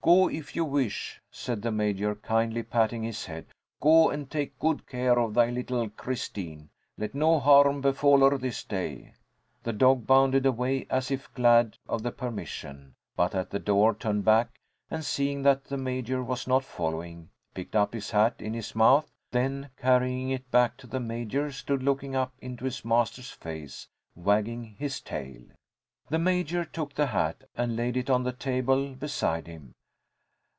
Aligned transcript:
"Go, 0.00 0.30
if 0.30 0.56
you 0.56 0.64
wish," 0.64 1.20
said 1.30 1.60
the 1.60 1.72
Major, 1.72 2.14
kindly 2.14 2.62
patting 2.62 3.02
his 3.02 3.26
head. 3.26 3.44
"Go 3.82 4.08
and 4.08 4.30
take 4.30 4.58
good 4.58 4.86
care 4.86 5.18
of 5.18 5.34
thy 5.34 5.50
little 5.50 5.90
Christine. 5.90 6.70
Let 6.96 7.14
no 7.14 7.38
harm 7.38 7.82
befall 7.82 8.20
her 8.20 8.38
this 8.38 8.64
day!" 8.64 9.12
The 9.64 9.74
dog 9.74 10.06
bounded 10.06 10.46
away 10.46 10.86
as 10.88 11.10
if 11.10 11.34
glad 11.34 11.76
of 11.86 12.02
the 12.02 12.12
permission, 12.12 12.94
but 13.16 13.34
at 13.34 13.50
the 13.50 13.58
door 13.58 13.92
turned 13.94 14.24
back, 14.24 14.56
and 14.90 15.04
seeing 15.04 15.42
that 15.42 15.64
the 15.64 15.76
Major 15.76 16.22
was 16.22 16.46
not 16.46 16.64
following, 16.64 17.28
picked 17.52 17.76
up 17.76 17.92
his 17.92 18.12
hat 18.12 18.36
in 18.38 18.54
his 18.54 18.74
mouth. 18.74 19.10
Then, 19.32 19.68
carrying 19.76 20.30
it 20.30 20.50
back 20.50 20.78
to 20.78 20.86
the 20.86 21.00
Major, 21.00 21.52
stood 21.52 21.82
looking 21.82 22.14
up 22.16 22.32
into 22.40 22.64
his 22.64 22.82
master's 22.82 23.30
face, 23.30 23.88
wagging 24.14 24.76
his 24.78 25.02
tail. 25.02 25.42
The 26.08 26.20
Major 26.20 26.64
took 26.64 26.94
the 26.94 27.08
hat 27.08 27.44
and 27.58 27.76
laid 27.76 27.96
it 27.96 28.08
on 28.08 28.22
the 28.22 28.32
table 28.32 28.94
beside 28.94 29.46
him. 29.46 29.74